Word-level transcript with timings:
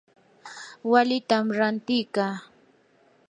walitam 0.91 1.45
rantikaa. 1.57 2.35